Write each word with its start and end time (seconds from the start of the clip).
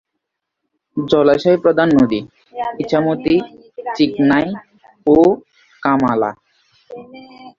জলাশয় 0.97 1.57
প্রধান 1.63 1.89
নদী:ইছামতি, 1.99 3.35
চিকনাই 3.95 4.45
ও 5.07 5.17
কামালা। 5.83 6.31